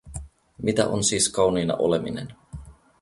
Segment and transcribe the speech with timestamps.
[0.61, 2.27] Mitä on siis kauniina oleminen?